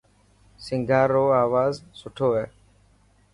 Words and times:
سنگار 0.65 1.07
رو 1.15 1.21
آواز 1.45 1.73
سٺو 1.99 2.29
هي. 2.37 2.45